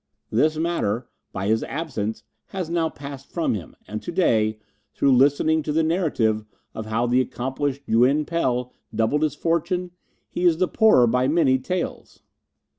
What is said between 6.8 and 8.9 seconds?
how the accomplished Yuin Pel